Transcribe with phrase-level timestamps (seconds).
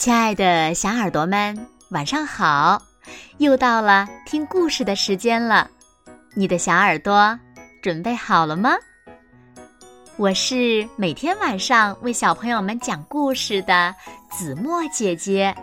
[0.00, 1.54] 亲爱的小耳朵们，
[1.90, 2.80] 晚上好！
[3.36, 5.68] 又到了听故事的时间了，
[6.34, 7.38] 你的小耳朵
[7.82, 8.70] 准备好了吗？
[10.16, 13.94] 我是每天晚上为小朋友们讲故事的
[14.30, 15.54] 子墨姐姐。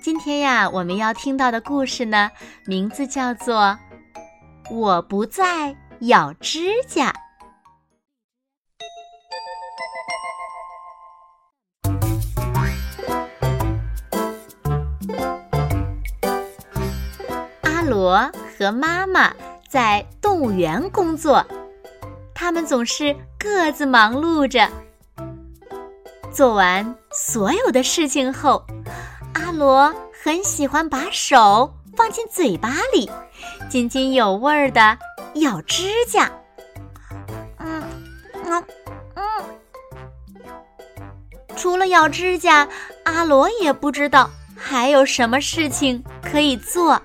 [0.00, 2.30] 今天呀，我们要听到的故事呢，
[2.66, 3.76] 名字叫做
[4.72, 7.10] 《我不再咬指甲》。
[17.84, 19.32] 罗和妈妈
[19.68, 21.44] 在动物园工作，
[22.34, 24.68] 他们总是各自忙碌着。
[26.32, 28.64] 做完所有的事情后，
[29.34, 33.08] 阿罗很喜欢把手放进嘴巴里，
[33.68, 34.98] 津津有味儿的
[35.34, 36.30] 咬指甲。
[37.58, 37.82] 嗯
[38.44, 38.64] 嗯
[39.14, 39.24] 嗯，
[41.54, 42.68] 除了咬指甲，
[43.04, 47.00] 阿罗也不知道还有什么事情可以做。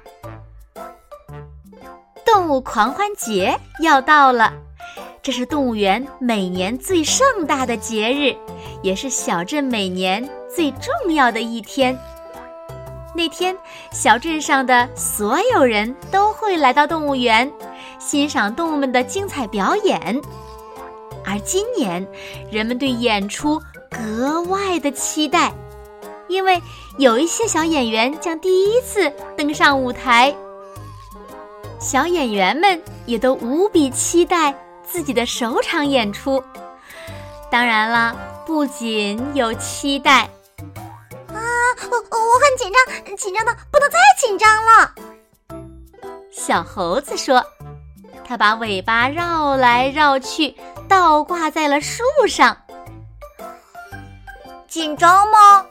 [2.50, 4.52] 动物狂欢节要到了，
[5.22, 8.36] 这是动物园每年最盛大的节日，
[8.82, 11.96] 也是小镇每年最重要的一天。
[13.14, 13.56] 那天，
[13.92, 17.48] 小镇上的所有人都会来到动物园，
[18.00, 20.20] 欣赏动物们的精彩表演。
[21.24, 22.04] 而今年，
[22.52, 23.62] 人们对演出
[23.92, 25.54] 格外的期待，
[26.28, 26.60] 因为
[26.98, 30.36] 有一些小演员将第一次登上舞台。
[31.80, 36.44] 小演员们也都无比期待自己的首场演出。
[37.50, 40.30] 当然了，不仅有期待，
[41.30, 41.40] 啊，
[41.90, 42.72] 我我很紧
[43.06, 44.94] 张，紧张的不能再紧张了。
[46.32, 47.44] 小猴子说
[48.24, 50.56] ：“他把尾巴绕来绕去，
[50.88, 52.56] 倒挂在了树上。”
[54.68, 55.66] 紧张吗？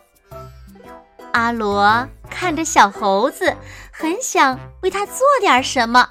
[1.32, 3.54] 阿罗看着小猴子。
[3.98, 6.08] 很想为他做点什么，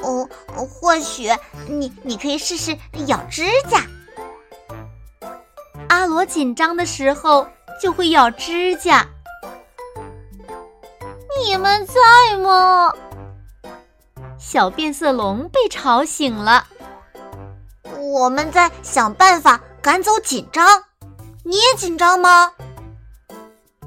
[0.00, 0.28] 哦，
[0.66, 1.28] 或许
[1.66, 3.82] 你你可以试试咬指甲。
[5.88, 7.48] 阿罗紧张的时候
[7.82, 9.04] 就会咬指甲。
[11.44, 12.92] 你们在吗？
[14.38, 16.64] 小变色龙被吵醒了。
[18.12, 20.84] 我们在想办法赶走紧张。
[21.42, 22.52] 你也紧张吗？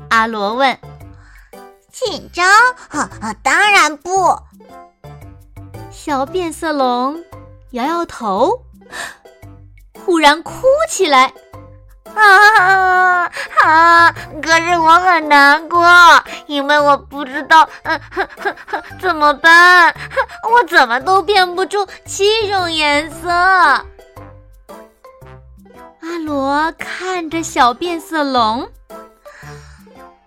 [0.09, 0.77] 阿罗问。
[2.05, 2.47] 紧张？
[3.43, 4.37] 当然不。
[5.91, 7.23] 小变色龙
[7.71, 8.63] 摇摇头，
[10.03, 11.31] 忽然哭起来。
[12.13, 13.31] 啊
[13.63, 14.11] 啊！
[14.41, 15.85] 可是我很难过，
[16.47, 18.01] 因为我不知道，嗯，
[18.99, 19.95] 怎么办？
[20.51, 23.29] 我怎么都变不出七种颜色。
[23.29, 23.85] 阿
[26.25, 28.69] 罗看着小变色龙，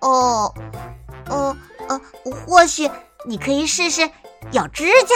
[0.01, 0.55] 哦。
[1.29, 1.57] 呃
[1.89, 2.01] 呃，
[2.47, 2.91] 或许
[3.27, 4.09] 你可以试试
[4.53, 5.15] 咬指甲。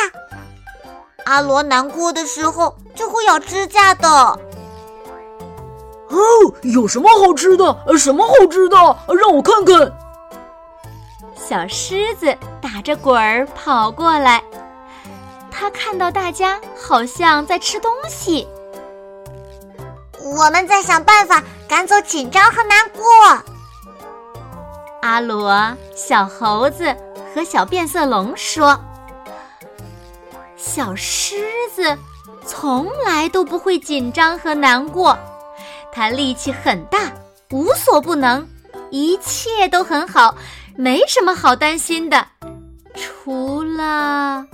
[1.24, 4.08] 阿罗难过的时候就会咬指甲的。
[4.08, 4.38] 哦，
[6.62, 7.98] 有什么好吃的？
[7.98, 8.76] 什么好吃的？
[9.14, 9.92] 让我看看。
[11.36, 14.42] 小狮子打着滚儿跑过来，
[15.50, 18.48] 它看到大家好像在吃东西。
[20.22, 23.04] 我们在想办法赶走紧张和难过。
[25.00, 26.94] 阿罗、小猴子
[27.32, 28.78] 和小变色龙说
[30.56, 31.36] ：“小狮
[31.72, 31.97] 子
[32.44, 35.16] 从来都不会紧张和难过，
[35.92, 37.12] 它力气很大，
[37.53, 38.47] 无所不能，
[38.91, 40.34] 一切都很好，
[40.76, 42.26] 没什么好担心的。
[42.94, 44.44] 除了……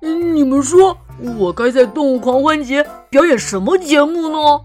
[0.00, 0.96] 你们说
[1.38, 4.60] 我该在动物狂欢节表演什么节目呢？”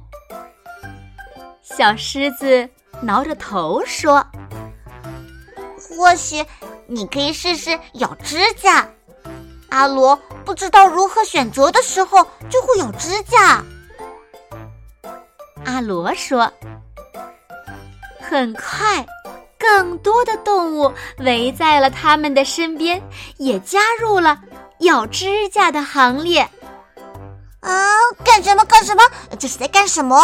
[1.61, 2.67] 小狮子
[3.01, 4.25] 挠着头说。
[5.97, 6.45] 或许
[6.85, 8.87] 你可以试试咬指甲。
[9.69, 10.15] 阿罗
[10.45, 13.63] 不知道如何选择的时候，就会咬指甲。
[15.65, 16.53] 阿罗说
[18.21, 19.05] ：“很快，
[19.57, 23.01] 更多的动物围在了他们的身边，
[23.37, 24.39] 也加入了
[24.81, 26.47] 咬指甲的行列。”
[27.59, 27.73] 啊，
[28.23, 28.63] 干什么？
[28.65, 29.01] 干什么？
[29.39, 30.21] 这是在干什么？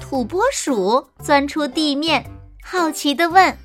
[0.00, 2.24] 土拨鼠钻出地面，
[2.62, 3.58] 好奇的问。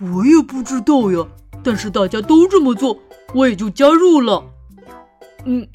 [0.00, 1.26] 我也不知道呀，
[1.62, 2.98] 但是大家都这么做，
[3.34, 4.42] 我也就加入了。
[5.44, 5.68] 嗯，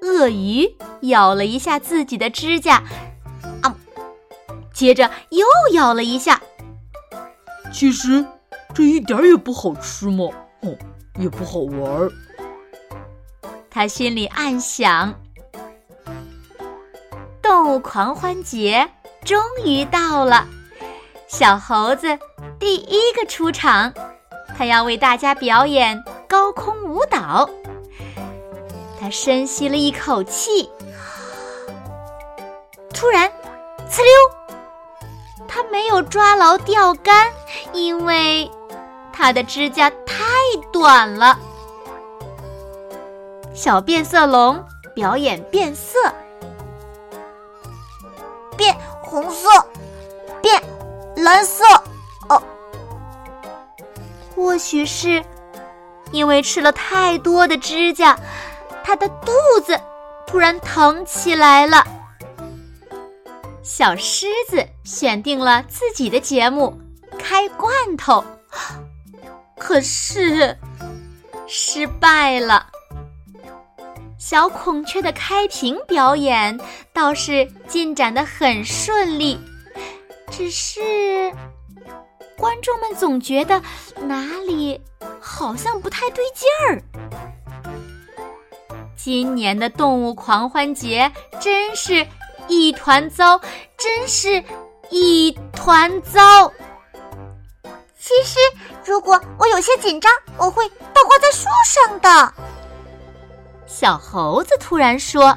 [0.00, 2.84] 鳄鱼咬了一下自己的指甲，
[3.62, 3.74] 啊，
[4.72, 5.44] 接着又
[5.74, 6.40] 咬了一下。
[7.72, 8.24] 其实
[8.72, 10.26] 这一点也不好吃嘛，
[10.62, 10.76] 哦，
[11.18, 12.12] 也不好玩儿。
[13.68, 15.14] 他心里暗想：
[17.42, 18.88] 动物狂欢节
[19.24, 20.46] 终于到了。
[21.28, 22.18] 小猴子
[22.58, 23.92] 第一个出场，
[24.56, 27.48] 他要为大家表演高空舞蹈。
[29.00, 30.68] 他深吸了一口气，
[32.92, 33.30] 突然，
[33.88, 34.12] 呲溜，
[35.46, 37.30] 他没有抓牢钓竿，
[37.72, 38.50] 因为
[39.12, 40.24] 他的指甲太
[40.72, 41.38] 短了。
[43.54, 44.64] 小变色龙
[44.94, 45.96] 表演变色，
[48.56, 49.48] 变红色，
[50.42, 50.60] 变
[51.16, 51.64] 蓝色。
[54.58, 55.24] 许是
[56.10, 58.18] 因为吃了太多的指甲。
[58.82, 59.32] 他的肚
[59.64, 59.78] 子
[60.26, 61.86] 突然疼起来了。
[63.62, 66.80] 小狮子选定了自己的节目——
[67.20, 68.24] 开罐头，
[69.58, 70.56] 可是
[71.46, 72.66] 失败了。
[74.18, 76.58] 小孔雀的开屏表演
[76.94, 79.38] 倒是进展的很顺利，
[80.30, 80.80] 只是
[82.38, 83.60] 观众们总觉得
[84.00, 84.80] 哪里
[85.20, 86.80] 好像不太对劲儿。
[88.96, 92.06] 今年的动物狂欢节真是
[92.46, 93.40] 一团糟，
[93.76, 94.42] 真是
[94.88, 96.52] 一团糟。
[97.98, 98.38] 其实，
[98.84, 102.34] 如果我有些紧张，我会倒挂在树上的。
[103.66, 105.36] 小猴子突然说：“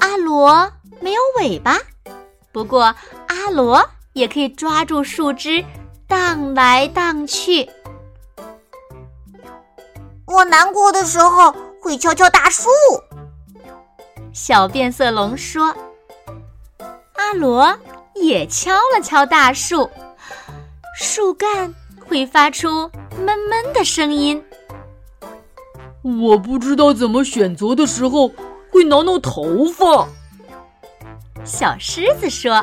[0.00, 1.76] 阿罗没有尾巴，
[2.52, 2.94] 不过
[3.26, 5.64] 阿罗也可以抓住树枝
[6.06, 7.68] 荡来荡去。”
[10.26, 11.54] 我难过的时候。
[11.82, 12.68] 会敲敲大树，
[14.34, 15.74] 小变色龙说
[17.16, 17.74] ：“阿罗
[18.14, 19.88] 也敲了敲大树，
[20.94, 21.74] 树干
[22.06, 24.44] 会发出闷闷的声音。”
[26.20, 28.30] 我不知道怎么选择的时候
[28.70, 30.06] 会挠挠头发。
[31.46, 32.62] 小狮子说：“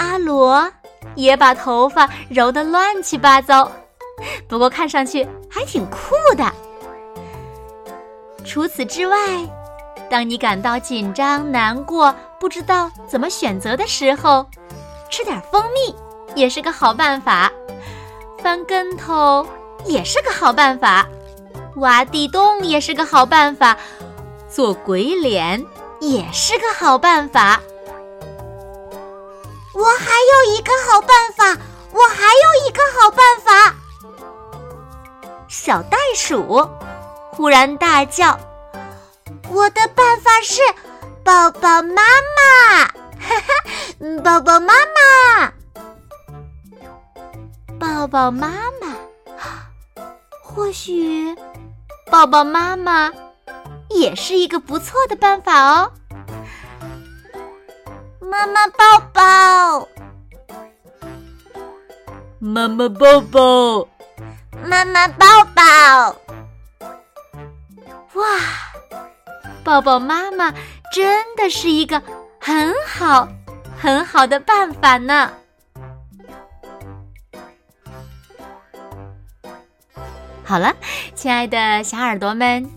[0.00, 0.66] 阿罗
[1.14, 3.70] 也把头发揉得乱七八糟，
[4.48, 6.50] 不过看上去还挺酷的。”
[8.44, 9.16] 除此之外，
[10.08, 14.44] 当你感到紧张、难过、不知道怎么选择的时候，
[15.10, 15.94] 吃点蜂蜜
[16.34, 17.52] 也是个好办法。
[18.42, 19.46] 翻跟头
[19.84, 21.06] 也是个好办法，
[21.76, 23.76] 挖地洞也是个好办法，
[24.48, 25.62] 做鬼脸
[26.00, 27.60] 也是个好办法。
[29.80, 31.58] 我还有一个好办法，
[31.90, 33.74] 我还有一个好办法。
[35.48, 36.68] 小袋鼠。
[37.32, 38.38] 忽然大叫
[39.48, 40.60] ：“我的办法是
[41.24, 42.02] 抱抱妈
[42.36, 45.52] 妈，哈哈，抱抱妈妈，
[47.78, 48.48] 抱抱妈
[48.82, 48.94] 妈。
[50.42, 51.34] 或许
[52.10, 53.10] 抱抱妈妈
[53.88, 55.92] 也是一个不错的办法哦。
[58.30, 59.88] 妈妈抱抱，
[62.38, 63.88] 妈妈抱抱，
[64.64, 65.62] 妈妈抱抱。”
[68.14, 68.38] 哇，
[69.64, 70.54] 抱抱妈妈
[70.92, 72.00] 真的是一个
[72.40, 73.28] 很好
[73.76, 75.32] 很好的办法呢。
[80.44, 80.72] 好了，
[81.16, 82.70] 亲爱的小耳朵们，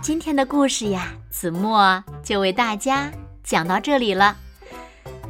[0.00, 3.10] 今天的故事呀，子墨就为大家
[3.42, 4.36] 讲到这里了。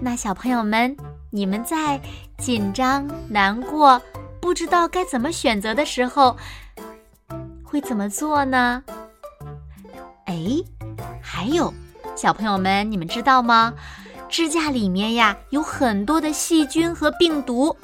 [0.03, 0.97] 那小朋友们，
[1.31, 2.01] 你们在
[2.39, 4.01] 紧张、难过、
[4.41, 6.39] 不知道该怎么选择的时候，
[7.63, 8.83] 会怎么做呢？
[10.25, 10.35] 哎，
[11.21, 11.75] 还有，
[12.17, 13.75] 小朋友们，你们知道吗？
[14.31, 17.77] 指甲里面呀有很多的细菌和病毒，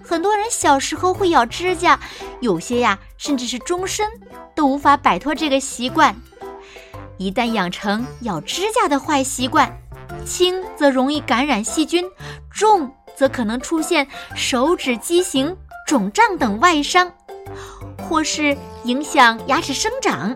[0.00, 1.98] 很多人小时候会咬指甲，
[2.40, 4.08] 有些呀甚至是终身
[4.54, 6.14] 都无法摆脱这个习惯。
[7.16, 9.80] 一旦养成咬指甲的坏习惯，
[10.24, 12.04] 轻则容易感染细菌，
[12.50, 15.56] 重则可能出现手指畸形、
[15.86, 17.12] 肿胀等外伤，
[18.08, 20.34] 或是影响牙齿生长。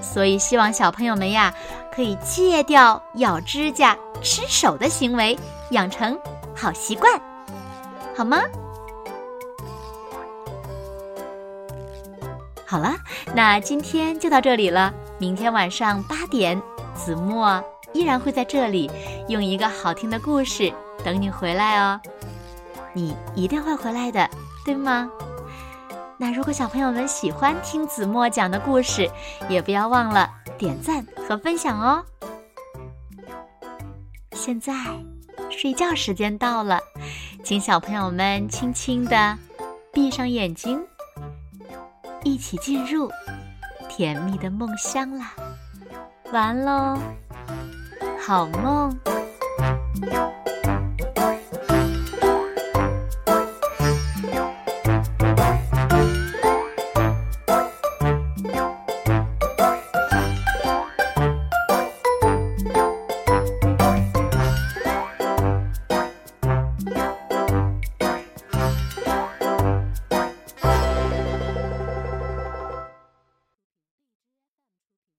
[0.00, 1.54] 所以，希望小朋友们呀，
[1.94, 5.38] 可以戒掉咬指甲、吃手的行为，
[5.70, 6.18] 养成
[6.54, 7.20] 好习惯，
[8.16, 8.42] 好吗？
[12.66, 12.94] 好了，
[13.34, 14.92] 那今天就到这里了。
[15.18, 16.60] 明天晚上八点，
[16.94, 18.90] 子墨依然会在这里，
[19.28, 20.72] 用一个好听的故事
[21.04, 22.00] 等你回来哦。
[22.92, 24.28] 你一定会回来的，
[24.64, 25.10] 对吗？
[26.18, 29.08] 那如果小朋友们喜欢听子墨讲的故事，
[29.48, 32.04] 也不要忘了点赞和分享哦。
[34.32, 34.72] 现在
[35.50, 36.80] 睡觉时间到了，
[37.44, 39.38] 请小朋友们轻轻的
[39.92, 40.84] 闭上眼睛，
[42.24, 43.10] 一起进入
[43.88, 45.32] 甜蜜的梦乡啦！
[46.32, 46.98] 完喽，
[48.28, 48.94] 好梦。